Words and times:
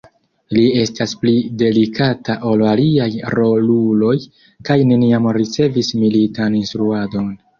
Li 0.57 0.61
estas 0.83 1.11
pli 1.23 1.33
delikata 1.63 2.37
ol 2.53 2.63
aliaj 2.69 3.09
roluloj, 3.39 4.15
kaj 4.69 4.79
neniam 4.93 5.29
ricevis 5.39 5.91
militan 6.05 6.57
instruadon. 6.61 7.31